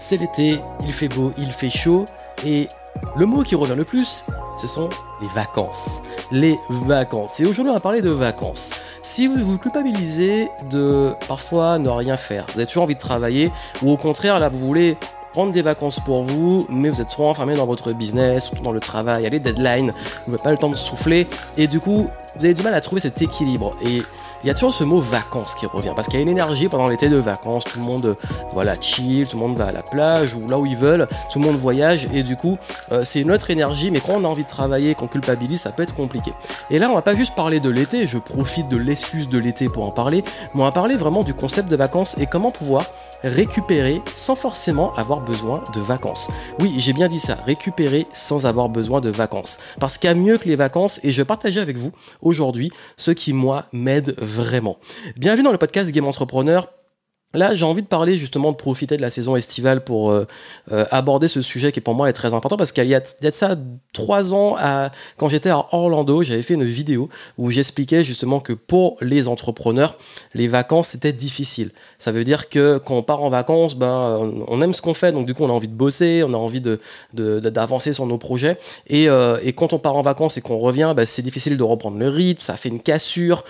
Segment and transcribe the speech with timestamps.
[0.00, 2.06] c'est l'été, il fait beau, il fait chaud,
[2.44, 2.68] et
[3.16, 4.24] le mot qui revient le plus,
[4.56, 4.88] ce sont
[5.20, 6.02] les vacances.
[6.32, 7.38] Les vacances.
[7.38, 8.72] Et aujourd'hui, on va parler de vacances.
[9.02, 13.52] Si vous vous culpabilisez de parfois ne rien faire, vous avez toujours envie de travailler,
[13.82, 14.96] ou au contraire, là, vous voulez
[15.32, 18.80] prendre des vacances pour vous, mais vous êtes trop enfermé dans votre business, dans le
[18.80, 19.92] travail, a les deadlines,
[20.26, 21.28] vous n'avez pas le temps de souffler,
[21.58, 23.76] et du coup, vous avez du mal à trouver cet équilibre.
[24.42, 25.92] Il y a toujours ce mot vacances qui revient?
[25.94, 28.14] Parce qu'il y a une énergie pendant l'été de vacances, tout le monde euh,
[28.52, 31.38] voilà chill, tout le monde va à la plage ou là où ils veulent, tout
[31.38, 32.58] le monde voyage et du coup
[32.92, 35.72] euh, c'est une autre énergie mais quand on a envie de travailler, qu'on culpabilise, ça
[35.72, 36.32] peut être compliqué.
[36.70, 39.68] Et là on va pas juste parler de l'été, je profite de l'excuse de l'été
[39.68, 42.86] pour en parler, mais on va parler vraiment du concept de vacances et comment pouvoir
[43.22, 46.30] récupérer sans forcément avoir besoin de vacances.
[46.58, 49.58] Oui, j'ai bien dit ça, récupérer sans avoir besoin de vacances.
[49.78, 51.26] Parce qu'il y a mieux que les vacances et je vais
[51.60, 51.92] avec vous
[52.22, 54.78] aujourd'hui ce qui moi m'aide vraiment.
[55.16, 56.79] Bienvenue dans le podcast Game Entrepreneur.
[57.32, 60.26] Là, j'ai envie de parler justement de profiter de la saison estivale pour euh,
[60.72, 63.30] euh, aborder ce sujet qui pour moi est très important parce qu'il y, a de
[63.30, 63.56] ça
[63.92, 64.56] trois ans,
[65.16, 67.08] quand j'étais à Orlando, j'avais fait une vidéo
[67.38, 69.96] où j'expliquais justement que pour les entrepreneurs,
[70.34, 71.70] les vacances c'était difficile.
[72.00, 75.12] Ça veut dire que quand on part en vacances, ben on aime ce qu'on fait,
[75.12, 76.80] donc du coup on a envie de bosser, on a envie de
[77.14, 78.58] d'avancer sur nos projets.
[78.88, 81.62] Et, euh, et, quand on part en vacances et qu'on revient, ben, c'est difficile de
[81.62, 83.44] reprendre le rythme, ça fait une cassure,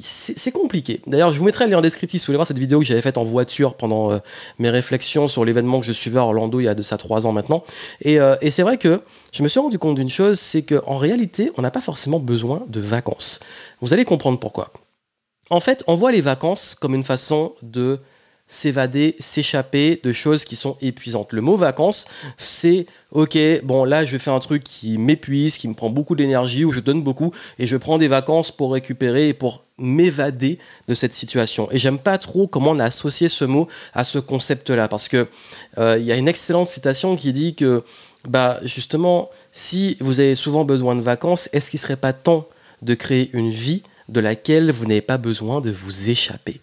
[0.00, 1.00] c'est compliqué.
[1.06, 3.02] D'ailleurs, je vous mettrai le lien en descriptif si vous voulez voir cette vidéo j'avais
[3.02, 4.18] faite en voiture pendant euh,
[4.58, 7.26] mes réflexions sur l'événement que je suivais à Orlando il y a de ça trois
[7.26, 7.64] ans maintenant.
[8.00, 10.96] Et, euh, et c'est vrai que je me suis rendu compte d'une chose, c'est qu'en
[10.96, 13.40] réalité, on n'a pas forcément besoin de vacances.
[13.80, 14.72] Vous allez comprendre pourquoi.
[15.50, 18.00] En fait, on voit les vacances comme une façon de
[18.48, 21.32] s'évader, s'échapper de choses qui sont épuisantes.
[21.32, 25.74] Le mot vacances, c'est ok, bon là je fais un truc qui m'épuise, qui me
[25.74, 29.34] prend beaucoup d'énergie, où je donne beaucoup, et je prends des vacances pour récupérer et
[29.34, 31.70] pour m'évader de cette situation.
[31.70, 35.28] Et j'aime pas trop comment on a associé ce mot à ce concept-là, parce que
[35.78, 37.84] euh, il y a une excellente citation qui dit que
[38.26, 42.48] bah justement, si vous avez souvent besoin de vacances, est-ce qu'il serait pas temps
[42.82, 46.60] de créer une vie de laquelle vous n'avez pas besoin de vous échapper?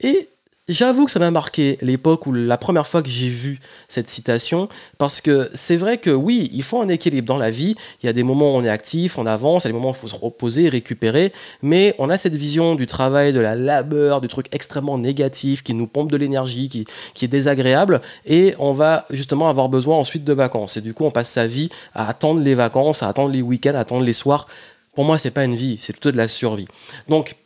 [0.00, 0.28] Et
[0.68, 3.58] J'avoue que ça m'a marqué l'époque où la première fois que j'ai vu
[3.88, 4.68] cette citation,
[4.98, 7.74] parce que c'est vrai que oui, il faut un équilibre dans la vie.
[8.02, 9.78] Il y a des moments où on est actif, on avance, il y a des
[9.78, 13.40] moments où il faut se reposer, récupérer, mais on a cette vision du travail, de
[13.40, 16.84] la labeur, du truc extrêmement négatif qui nous pompe de l'énergie, qui,
[17.14, 20.76] qui est désagréable, et on va justement avoir besoin ensuite de vacances.
[20.76, 23.74] Et du coup, on passe sa vie à attendre les vacances, à attendre les week-ends,
[23.74, 24.46] à attendre les soirs.
[24.94, 26.68] Pour moi, c'est pas une vie, c'est plutôt de la survie.
[27.08, 27.36] Donc,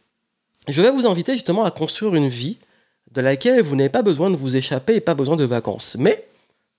[0.66, 2.58] je vais vous inviter justement à construire une vie
[3.14, 5.96] de laquelle vous n'avez pas besoin de vous échapper et pas besoin de vacances.
[5.98, 6.26] Mais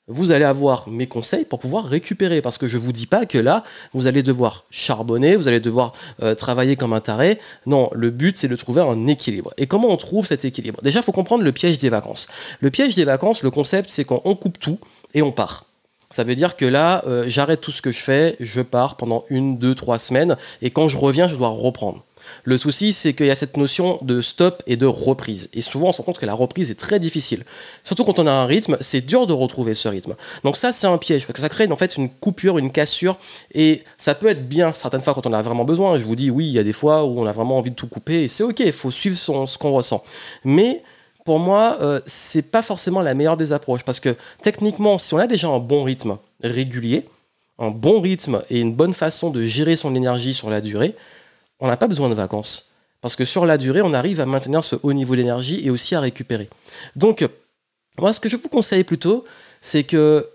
[0.07, 3.37] vous allez avoir mes conseils pour pouvoir récupérer, parce que je vous dis pas que
[3.37, 3.63] là,
[3.93, 7.39] vous allez devoir charbonner, vous allez devoir euh, travailler comme un taré.
[7.65, 9.53] Non, le but, c'est de trouver un équilibre.
[9.57, 10.81] Et comment on trouve cet équilibre?
[10.81, 12.27] Déjà, il faut comprendre le piège des vacances.
[12.59, 14.79] Le piège des vacances, le concept, c'est qu'on coupe tout
[15.13, 15.65] et on part.
[16.09, 19.23] Ça veut dire que là, euh, j'arrête tout ce que je fais, je pars pendant
[19.29, 22.03] une, deux, trois semaines, et quand je reviens, je dois reprendre.
[22.43, 25.49] Le souci, c'est qu'il y a cette notion de stop et de reprise.
[25.53, 27.43] Et souvent, on se rend compte que la reprise est très difficile.
[27.83, 30.15] Surtout quand on a un rythme, c'est dur de retrouver ce rythme.
[30.43, 33.17] Donc ça, c'est un piège, parce que ça crée en fait une coupure, une cassure,
[33.53, 35.97] et ça peut être bien certaines fois quand on a vraiment besoin.
[35.97, 37.75] Je vous dis, oui, il y a des fois où on a vraiment envie de
[37.75, 40.03] tout couper, et c'est ok, il faut suivre ce qu'on ressent.
[40.43, 40.83] Mais
[41.25, 45.17] pour moi, euh, c'est pas forcément la meilleure des approches, parce que techniquement, si on
[45.17, 47.07] a déjà un bon rythme régulier,
[47.59, 50.95] un bon rythme et une bonne façon de gérer son énergie sur la durée,
[51.59, 52.71] on n'a pas besoin de vacances.
[53.01, 55.93] Parce que sur la durée, on arrive à maintenir ce haut niveau d'énergie et aussi
[55.93, 56.49] à récupérer.
[56.95, 57.27] Donc,
[57.99, 59.25] moi, ce que je vous conseille plutôt,
[59.61, 60.29] c'est que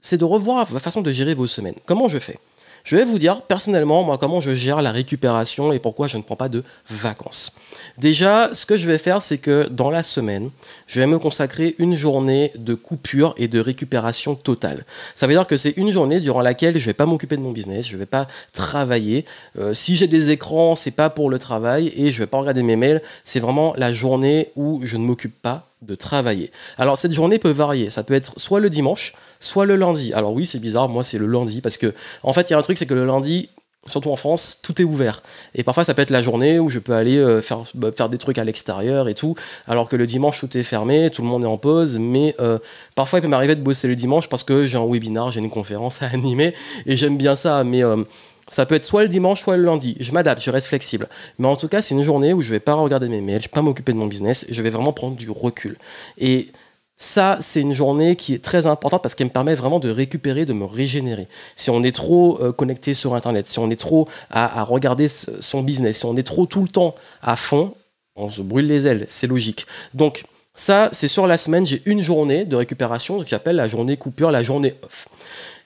[0.00, 1.76] c'est de revoir la façon de gérer vos semaines.
[1.84, 2.38] Comment je fais?
[2.86, 6.22] Je vais vous dire personnellement, moi, comment je gère la récupération et pourquoi je ne
[6.22, 7.52] prends pas de vacances.
[7.98, 10.50] Déjà, ce que je vais faire, c'est que dans la semaine,
[10.86, 14.84] je vais me consacrer une journée de coupure et de récupération totale.
[15.16, 17.42] Ça veut dire que c'est une journée durant laquelle je ne vais pas m'occuper de
[17.42, 19.24] mon business, je ne vais pas travailler.
[19.58, 22.38] Euh, si j'ai des écrans, c'est pas pour le travail et je ne vais pas
[22.38, 23.02] regarder mes mails.
[23.24, 26.50] C'est vraiment la journée où je ne m'occupe pas de travailler.
[26.78, 30.12] Alors cette journée peut varier, ça peut être soit le dimanche, soit le lundi.
[30.14, 32.58] Alors oui, c'est bizarre, moi c'est le lundi parce que en fait, il y a
[32.58, 33.50] un truc c'est que le lundi
[33.86, 35.22] surtout en France, tout est ouvert.
[35.54, 38.08] Et parfois, ça peut être la journée où je peux aller euh, faire, bah, faire
[38.08, 39.34] des trucs à l'extérieur et tout,
[39.66, 41.98] alors que le dimanche, tout est fermé, tout le monde est en pause.
[41.98, 42.58] Mais euh,
[42.94, 45.50] parfois, il peut m'arriver de bosser le dimanche parce que j'ai un webinar, j'ai une
[45.50, 46.54] conférence à animer,
[46.86, 47.64] et j'aime bien ça.
[47.64, 48.02] Mais euh,
[48.48, 49.96] ça peut être soit le dimanche, soit le lundi.
[50.00, 51.08] Je m'adapte, je reste flexible.
[51.38, 53.48] Mais en tout cas, c'est une journée où je vais pas regarder mes mails, je
[53.48, 55.76] vais pas m'occuper de mon business, je vais vraiment prendre du recul.
[56.18, 56.48] Et
[56.96, 60.46] ça, c'est une journée qui est très importante parce qu'elle me permet vraiment de récupérer,
[60.46, 61.28] de me régénérer.
[61.54, 65.62] Si on est trop euh, connecté sur Internet, si on est trop à, regarder son
[65.62, 67.74] business, si on est trop tout le temps à fond,
[68.14, 69.66] on se brûle les ailes, c'est logique.
[69.94, 70.24] Donc,
[70.58, 74.30] Ça, c'est sur la semaine, j'ai une journée de récupération que j'appelle la journée coupure,
[74.30, 75.06] la journée off.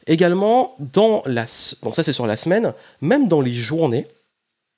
[0.06, 1.44] Également, dans la,
[1.82, 4.06] donc ça c'est sur la semaine, même dans les journées,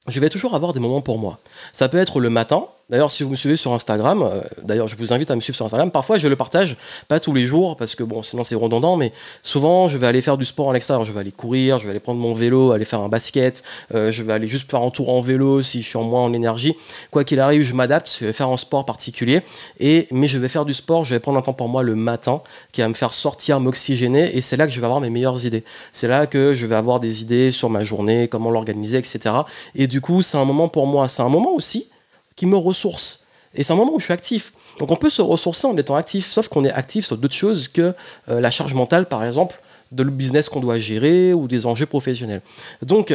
[0.08, 1.38] je vais toujours avoir des moments pour moi.
[1.72, 4.96] Ça peut être le matin, D'ailleurs, si vous me suivez sur Instagram, euh, d'ailleurs, je
[4.96, 5.90] vous invite à me suivre sur Instagram.
[5.90, 6.76] Parfois, je le partage,
[7.08, 10.20] pas tous les jours, parce que bon, sinon c'est redondant, mais souvent, je vais aller
[10.20, 11.02] faire du sport en l'extérieur.
[11.02, 13.62] Je vais aller courir, je vais aller prendre mon vélo, aller faire un basket,
[13.94, 16.20] euh, je vais aller juste faire un tour en vélo si je suis en moins
[16.20, 16.76] en énergie.
[17.10, 19.40] Quoi qu'il arrive, je m'adapte, je vais faire un sport particulier,
[19.80, 21.94] et, mais je vais faire du sport, je vais prendre un temps pour moi le
[21.94, 22.42] matin
[22.72, 25.46] qui va me faire sortir, m'oxygéner, et c'est là que je vais avoir mes meilleures
[25.46, 25.64] idées.
[25.94, 29.34] C'est là que je vais avoir des idées sur ma journée, comment l'organiser, etc.
[29.74, 31.88] Et du coup, c'est un moment pour moi, c'est un moment aussi
[32.36, 33.26] qui me ressource.
[33.54, 34.52] Et c'est un moment où je suis actif.
[34.78, 37.68] Donc on peut se ressourcer en étant actif, sauf qu'on est actif sur d'autres choses
[37.68, 37.94] que
[38.28, 41.86] euh, la charge mentale, par exemple, de le business qu'on doit gérer ou des enjeux
[41.86, 42.40] professionnels.
[42.80, 43.12] Donc,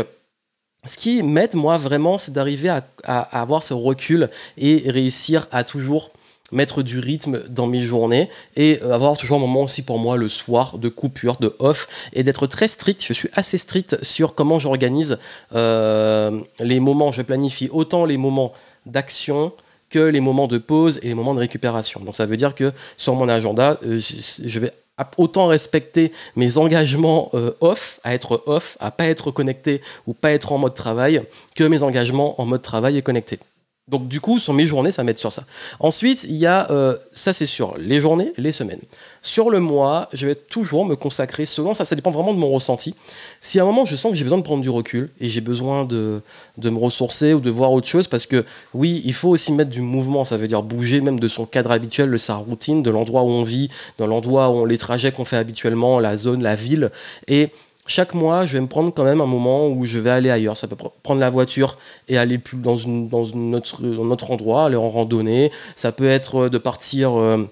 [0.86, 2.82] ce qui m'aide, moi, vraiment, c'est d'arriver à,
[3.22, 6.12] avoir ce recul et réussir à toujours
[6.54, 10.16] mettre du rythme dans mes journées et euh, avoir toujours un moment aussi pour moi
[10.16, 13.04] le soir de coupure, de off et d'être très strict.
[13.06, 15.18] Je suis assez strict sur comment j'organise
[15.54, 17.12] euh, les moments.
[17.12, 18.54] Je planifie autant les moments
[18.88, 19.54] d'action
[19.90, 22.02] que les moments de pause et les moments de récupération.
[22.02, 24.74] Donc ça veut dire que sur mon agenda, euh, je vais
[25.18, 30.32] autant respecter mes engagements euh, off, à être off, à pas être connecté ou pas
[30.32, 31.24] être en mode travail,
[31.56, 33.40] que mes engagements en mode travail et connecté.
[33.88, 35.44] Donc du coup, sur mes journées, ça m'aide sur ça.
[35.80, 38.82] Ensuite, il y a, euh, ça c'est sûr, les journées, les semaines.
[39.22, 42.52] Sur le mois, je vais toujours me consacrer, selon ça, ça dépend vraiment de mon
[42.52, 42.96] ressenti.
[43.40, 45.40] Si à un moment je sens que j'ai besoin de prendre du recul et j'ai
[45.40, 46.22] besoin de,
[46.58, 48.44] de me ressourcer ou de voir autre chose, parce que
[48.74, 51.72] oui, il faut aussi mettre du mouvement, ça veut dire bouger même de son cadre
[51.72, 55.14] habituel, de sa routine, de l'endroit où on vit, dans l'endroit où on, les trajets
[55.14, 56.92] qu'on fait habituellement, la zone, la ville.
[57.28, 57.52] Et
[57.88, 60.58] chaque mois, je vais me prendre quand même un moment où je vais aller ailleurs.
[60.58, 64.32] Ça peut prendre la voiture et aller plus dans, une, dans une autre, un autre
[64.32, 65.52] endroit, aller en randonnée.
[65.76, 67.50] Ça peut être de partir euh,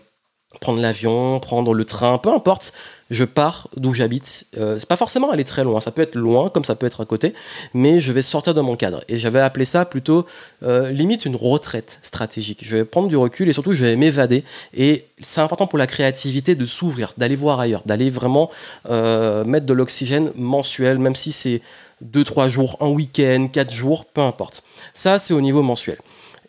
[0.60, 2.74] prendre l'avion, prendre le train, peu importe.
[3.12, 4.48] Je pars d'où j'habite.
[4.57, 5.80] Euh, c'est pas forcément aller très loin.
[5.80, 7.34] Ça peut être loin, comme ça peut être à côté,
[7.74, 9.04] mais je vais sortir de mon cadre.
[9.07, 10.25] Et j'avais appelé ça plutôt
[10.63, 12.63] euh, limite une retraite stratégique.
[12.63, 14.44] Je vais prendre du recul et surtout je vais m'évader.
[14.74, 18.50] Et c'est important pour la créativité de s'ouvrir, d'aller voir ailleurs, d'aller vraiment
[18.90, 21.62] euh, mettre de l'oxygène mensuel, même si c'est
[22.04, 24.63] 2-3 jours, un week-end, 4 jours, peu importe.
[24.94, 25.98] Ça, c'est au niveau mensuel.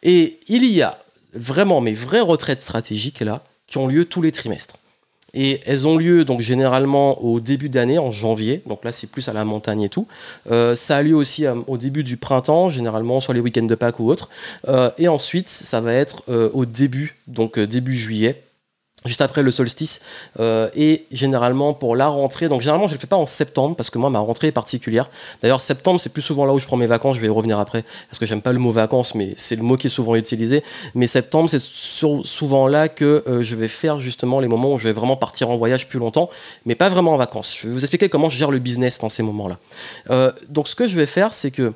[0.03, 0.99] Et il y a
[1.35, 4.76] vraiment mes vraies retraites stratégiques là qui ont lieu tous les trimestres.
[5.34, 8.62] Et elles ont lieu donc généralement au début d'année, en janvier.
[8.66, 10.06] Donc là, c'est plus à la montagne et tout.
[10.50, 13.74] Euh, ça a lieu aussi euh, au début du printemps, généralement soit les week-ends de
[13.74, 14.30] Pâques ou autres.
[14.68, 16.22] Euh, et ensuite, ça va être
[16.54, 18.42] au début, donc début juillet,
[19.04, 20.00] juste après le solstice
[20.40, 22.48] euh, et généralement pour la rentrée.
[22.48, 25.10] Donc généralement je le fais pas en septembre parce que moi ma rentrée est particulière.
[25.43, 27.16] D'ailleurs septembre c'est plus souvent là où je prends mes vacances.
[27.16, 29.62] Je vais y revenir après parce que j'aime pas le mot vacances mais c'est le
[29.62, 30.62] mot qui est souvent utilisé.
[30.94, 34.84] Mais septembre c'est souvent là que euh, je vais faire justement les moments où je
[34.84, 36.31] vais vraiment partir en voyage plus longtemps
[36.64, 37.56] mais pas vraiment en vacances.
[37.60, 39.58] Je vais vous expliquer comment je gère le business dans ces moments là
[40.10, 41.72] euh, donc ce que je vais faire c'est que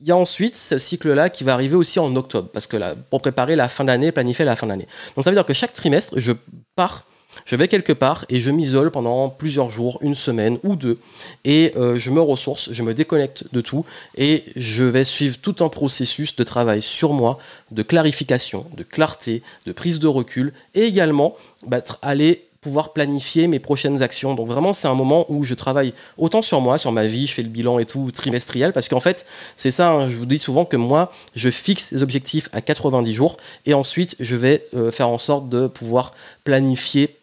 [0.00, 2.76] il y a ensuite ce cycle-là qui va arriver aussi en octobre, parce que
[3.10, 4.86] pour préparer la fin d'année, planifier la fin d'année.
[5.14, 6.32] Donc ça veut dire que chaque trimestre, je
[6.74, 7.04] pars,
[7.44, 10.98] je vais quelque part et je m'isole pendant plusieurs jours, une semaine ou deux,
[11.44, 15.56] et euh, je me ressource, je me déconnecte de tout, et je vais suivre tout
[15.60, 17.38] un processus de travail sur moi,
[17.70, 22.46] de clarification, de clarté, de prise de recul, et également bah, aller
[22.92, 24.34] planifier mes prochaines actions.
[24.34, 27.32] Donc vraiment, c'est un moment où je travaille autant sur moi, sur ma vie, je
[27.32, 30.38] fais le bilan et tout trimestriel, parce qu'en fait, c'est ça, hein, je vous dis
[30.38, 34.90] souvent que moi, je fixe des objectifs à 90 jours, et ensuite, je vais euh,
[34.90, 36.12] faire en sorte de pouvoir
[36.44, 37.16] planifier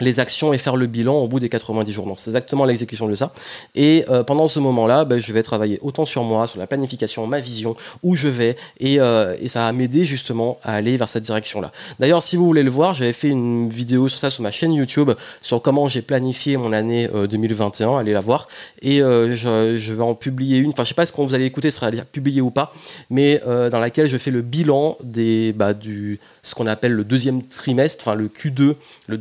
[0.00, 2.14] les actions et faire le bilan au bout des 90 jours.
[2.16, 3.32] C'est exactement l'exécution de ça.
[3.74, 7.26] Et euh, pendant ce moment-là, ben, je vais travailler autant sur moi, sur la planification,
[7.26, 11.24] ma vision, où je vais, et, euh, ça va m'aider justement à aller vers cette
[11.24, 11.72] direction-là.
[11.98, 14.74] D'ailleurs, si vous voulez le voir, j'avais fait une vidéo sur ça sur ma chaîne
[14.74, 18.48] YouTube, sur comment j'ai planifié mon année 2021, euh, allez la voir,
[18.82, 21.70] et je, vais en publier une, enfin je sais pas ce qu'on vous allez écouter
[21.70, 22.72] sera publié ou pas,
[23.08, 27.42] mais dans laquelle je fais le bilan des, bah, du, ce qu'on appelle le deuxième
[27.42, 28.74] trimestre, enfin le Q2,
[29.06, 29.18] le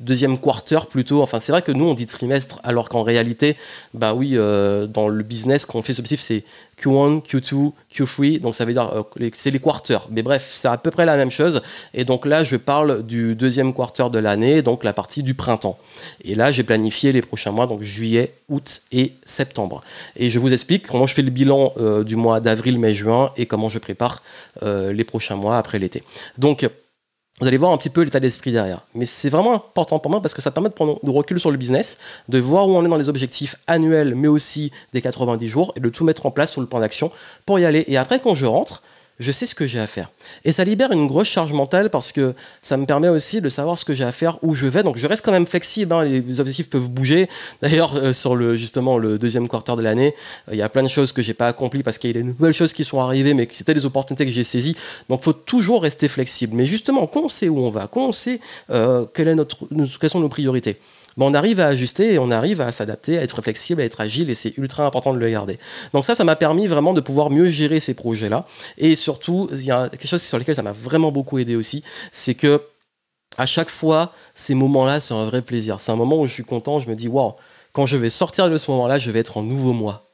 [0.00, 1.22] deuxième quarter plutôt.
[1.22, 3.56] Enfin, c'est vrai que nous on dit trimestre, alors qu'en réalité,
[3.94, 6.44] bah oui, euh, dans le business, quand on fait ce objectif, c'est
[6.80, 10.08] Q1, Q2, Q3, donc ça veut dire euh, c'est les quarters.
[10.10, 11.62] Mais bref, c'est à peu près la même chose.
[11.94, 15.78] Et donc là, je parle du deuxième quarter de l'année, donc la partie du printemps.
[16.24, 19.82] Et là, j'ai planifié les prochains mois, donc juillet, août et septembre.
[20.16, 23.32] Et je vous explique comment je fais le bilan euh, du mois d'avril, mai, juin
[23.36, 24.22] et comment je prépare
[24.62, 26.02] euh, les prochains mois après l'été.
[26.38, 26.68] Donc
[27.40, 28.86] vous allez voir un petit peu l'état d'esprit derrière.
[28.94, 31.50] Mais c'est vraiment important pour moi parce que ça permet de prendre du recul sur
[31.50, 35.46] le business, de voir où on est dans les objectifs annuels, mais aussi des 90
[35.46, 37.12] jours, et de tout mettre en place sur le plan d'action
[37.44, 37.84] pour y aller.
[37.88, 38.82] Et après, quand je rentre,
[39.18, 40.10] je sais ce que j'ai à faire.
[40.44, 43.78] Et ça libère une grosse charge mentale parce que ça me permet aussi de savoir
[43.78, 44.82] ce que j'ai à faire, où je vais.
[44.82, 46.04] Donc je reste quand même flexible, hein.
[46.04, 47.28] les objectifs peuvent bouger.
[47.62, 50.14] D'ailleurs, euh, sur le, justement le deuxième quarter de l'année,
[50.48, 52.20] euh, il y a plein de choses que j'ai pas accomplies parce qu'il y a
[52.20, 54.76] des nouvelles choses qui sont arrivées, mais c'était des opportunités que j'ai saisies.
[55.08, 56.54] Donc faut toujours rester flexible.
[56.54, 59.56] Mais justement, quand on sait où on va, quand on sait euh, quelle est notre,
[59.98, 60.78] quelles sont nos priorités,
[61.24, 64.28] on arrive à ajuster et on arrive à s'adapter, à être flexible, à être agile
[64.28, 65.58] et c'est ultra important de le garder.
[65.92, 68.46] Donc ça, ça m'a permis vraiment de pouvoir mieux gérer ces projets-là.
[68.76, 71.82] Et surtout, il y a quelque chose sur lequel ça m'a vraiment beaucoup aidé aussi,
[72.12, 72.62] c'est que
[73.38, 75.80] à chaque fois, ces moments-là, c'est un vrai plaisir.
[75.80, 77.34] C'est un moment où je suis content, je me dis, waouh,
[77.72, 80.05] quand je vais sortir de ce moment-là, je vais être en nouveau moi.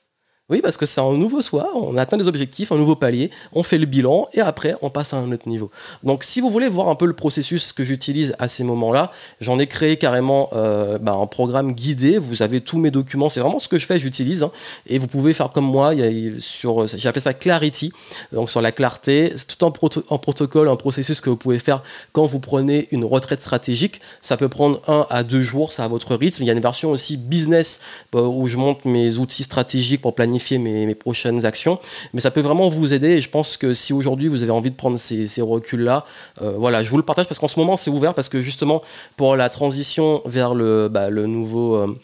[0.53, 3.63] Oui, parce que c'est un nouveau soi, on atteint des objectifs, un nouveau palier, on
[3.63, 5.71] fait le bilan et après on passe à un autre niveau.
[6.03, 9.59] Donc si vous voulez voir un peu le processus que j'utilise à ces moments-là, j'en
[9.59, 13.61] ai créé carrément euh, bah, un programme guidé, vous avez tous mes documents, c'est vraiment
[13.61, 14.53] ce que je fais, j'utilise, hein.
[14.87, 17.91] et vous pouvez faire comme moi, appelé ça Clarity,
[18.35, 19.73] donc sur la clarté, c'est tout un,
[20.11, 21.83] un, protocole, un processus que vous pouvez faire
[22.13, 25.89] quand vous prenez une retraite stratégique, ça peut prendre un à deux jours, ça à
[25.89, 27.81] votre rythme, il y a une version aussi business
[28.13, 31.79] bah, où je monte mes outils stratégiques pour planifier mes, prochaines actions.
[32.13, 33.09] Mais ça peut vraiment vous aider.
[33.09, 36.05] Et je pense que si aujourd'hui vous avez envie de prendre ces, reculs-là,
[36.43, 38.83] euh, voilà, je vous le partage parce qu'en ce moment c'est ouvert parce que justement
[39.17, 41.77] pour la transition vers le, bah, le nouveau.
[41.77, 41.97] Euh,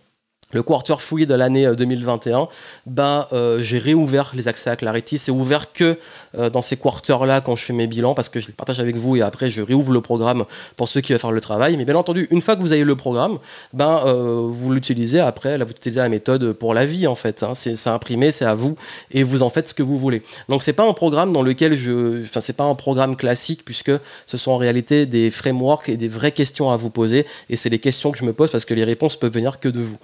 [0.53, 2.45] le quarter fouillé de l'année 2021, euh,
[2.87, 5.19] ben, euh, j'ai réouvert les accès à Clarity.
[5.19, 5.99] C'est ouvert que
[6.39, 8.97] euh, dans ces quarters-là quand je fais mes bilans parce que je les partage avec
[8.97, 10.45] vous et après je réouvre le programme
[10.77, 11.77] pour ceux qui veulent faire le travail.
[11.77, 13.39] Mais bien entendu, une fois que vous avez le programme,
[13.75, 14.01] ben,
[14.49, 17.43] vous l'utilisez après, là vous utilisez la méthode pour la vie en fait.
[17.43, 17.53] Hein.
[17.55, 18.77] C'est imprimé, c'est à vous
[19.11, 20.23] et vous en faites ce que vous voulez.
[20.49, 22.23] Donc c'est pas un programme dans lequel je.
[22.23, 23.93] Enfin, c'est pas un programme classique puisque
[24.25, 27.69] ce sont en réalité des frameworks et des vraies questions à vous poser et c'est
[27.69, 29.99] les questions que je me pose parce que les réponses peuvent venir que de vous.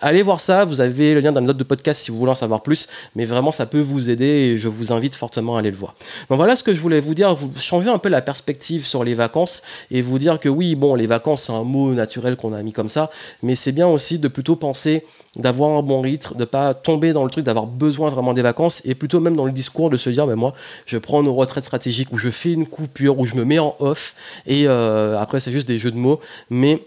[0.00, 2.32] Allez voir ça, vous avez le lien dans la note de podcast si vous voulez
[2.32, 5.60] en savoir plus, mais vraiment ça peut vous aider et je vous invite fortement à
[5.60, 5.94] aller le voir.
[6.28, 9.04] Donc voilà ce que je voulais vous dire, vous changer un peu la perspective sur
[9.04, 12.52] les vacances et vous dire que oui, bon, les vacances c'est un mot naturel qu'on
[12.52, 13.10] a mis comme ça,
[13.42, 15.04] mais c'est bien aussi de plutôt penser
[15.36, 18.82] d'avoir un bon rythme, de pas tomber dans le truc d'avoir besoin vraiment des vacances
[18.84, 20.54] et plutôt même dans le discours de se dire ben moi
[20.86, 23.76] je prends une retraite stratégique où je fais une coupure où je me mets en
[23.78, 24.14] off
[24.46, 26.20] et euh, après c'est juste des jeux de mots.
[26.50, 26.82] Mais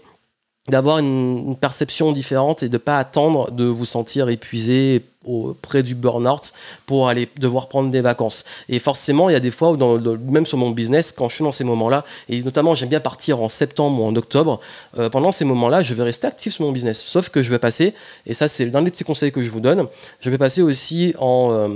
[0.68, 6.52] d'avoir une, perception différente et de pas attendre de vous sentir épuisé auprès du burn-out
[6.86, 8.44] pour aller devoir prendre des vacances.
[8.68, 11.44] Et forcément, il y a des fois où, même sur mon business, quand je suis
[11.44, 14.60] dans ces moments-là, et notamment j'aime bien partir en septembre ou en octobre,
[14.98, 17.02] euh, pendant ces moments-là, je vais rester actif sur mon business.
[17.02, 17.94] Sauf que je vais passer,
[18.26, 19.86] et ça c'est l'un des petits conseils que je vous donne,
[20.20, 21.52] je vais passer aussi en...
[21.52, 21.68] Euh,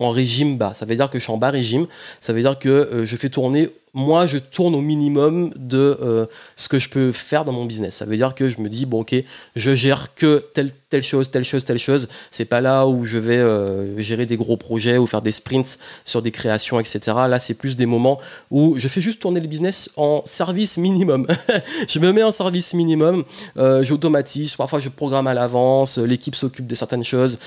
[0.00, 0.74] régime bas.
[0.74, 1.86] Ça veut dire que je suis en bas régime.
[2.20, 6.26] Ça veut dire que euh, je fais tourner moi, je tourne au minimum de euh,
[6.56, 7.94] ce que je peux faire dans mon business.
[7.94, 9.14] Ça veut dire que je me dis, bon, ok,
[9.54, 12.08] je gère que telle, telle chose, telle chose, telle chose.
[12.32, 15.78] C'est pas là où je vais euh, gérer des gros projets ou faire des sprints
[16.04, 17.00] sur des créations, etc.
[17.28, 18.20] Là, c'est plus des moments
[18.50, 21.28] où je fais juste tourner le business en service minimum.
[21.88, 23.24] je me mets en service minimum,
[23.56, 27.38] euh, j'automatise, parfois je programme à l'avance, l'équipe s'occupe de certaines choses,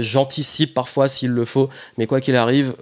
[0.00, 2.74] j'anticipe parfois s'il le faut, mais quoi qu'il arrive,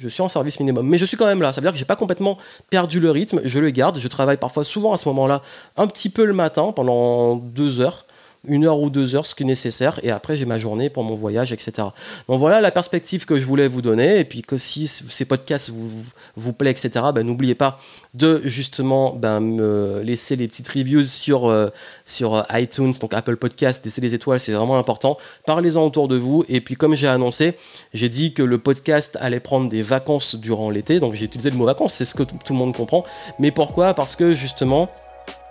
[0.00, 1.52] je suis en service minimum, mais je suis quand même là.
[1.52, 2.38] Ça veut dire que j'ai pas complètement
[2.70, 3.40] perdu le rythme.
[3.44, 3.98] Je le garde.
[3.98, 5.42] Je travaille parfois, souvent à ce moment-là,
[5.76, 8.06] un petit peu le matin pendant deux heures
[8.46, 11.04] une heure ou deux heures, ce qui est nécessaire, et après j'ai ma journée pour
[11.04, 11.88] mon voyage, etc.
[12.28, 15.70] Donc voilà la perspective que je voulais vous donner, et puis que si ces podcasts
[15.70, 15.90] vous,
[16.36, 17.78] vous plaît, etc., ben, n'oubliez pas
[18.14, 21.68] de justement ben, me laisser les petites reviews sur, euh,
[22.06, 25.18] sur iTunes, donc Apple Podcast, laisser les étoiles, c'est vraiment important.
[25.46, 27.56] Parlez-en autour de vous, et puis comme j'ai annoncé,
[27.92, 31.56] j'ai dit que le podcast allait prendre des vacances durant l'été, donc j'ai utilisé le
[31.56, 33.04] mot vacances, c'est ce que tout le monde comprend,
[33.38, 33.92] mais pourquoi?
[33.92, 34.88] Parce que justement,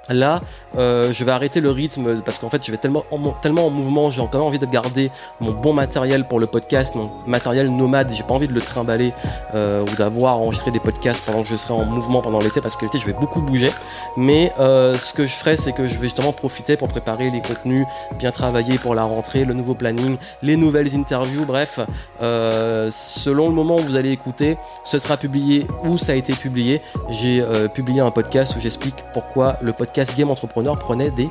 [0.09, 0.41] Là,
[0.77, 3.69] euh, je vais arrêter le rythme parce qu'en fait, je vais tellement en, tellement en
[3.69, 8.11] mouvement, j'ai encore envie de garder mon bon matériel pour le podcast, mon matériel nomade.
[8.13, 9.13] J'ai pas envie de le trimballer
[9.53, 12.75] euh, ou d'avoir enregistré des podcasts pendant que je serai en mouvement pendant l'été parce
[12.75, 13.71] que l'été, je vais beaucoup bouger.
[14.17, 17.41] Mais euh, ce que je ferai, c'est que je vais justement profiter pour préparer les
[17.41, 17.85] contenus,
[18.17, 21.45] bien travailler pour la rentrée, le nouveau planning, les nouvelles interviews.
[21.45, 21.79] Bref,
[22.19, 26.81] selon le moment où vous allez écouter, ce sera publié ou ça a été publié.
[27.09, 31.29] J'ai publié un podcast où j'explique pourquoi le podcast Game Entrepreneur prenait des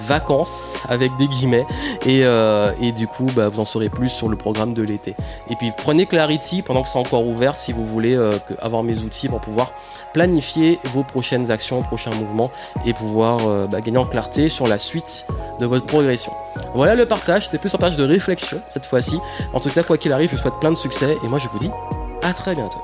[0.00, 1.66] vacances avec des guillemets
[2.06, 5.14] et, euh, et du coup bah, vous en saurez plus sur le programme de l'été.
[5.50, 8.98] Et puis prenez Clarity pendant que c'est encore ouvert si vous voulez euh, avoir mes
[9.00, 9.72] outils pour pouvoir
[10.12, 12.50] planifier vos prochaines actions prochains mouvements
[12.84, 15.26] et pouvoir euh, bah, gagner en clarté sur la suite
[15.60, 16.32] de votre progression.
[16.74, 19.18] Voilà le partage c'était plus un partage de réflexion cette fois-ci.
[19.52, 21.48] En tout cas quoi qu'il arrive je vous souhaite plein de succès et moi je
[21.48, 21.70] vous dis
[22.22, 22.78] à très bientôt